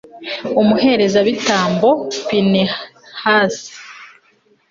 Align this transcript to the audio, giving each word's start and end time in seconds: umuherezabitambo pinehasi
umuherezabitambo 0.61 1.89
pinehasi 2.27 3.69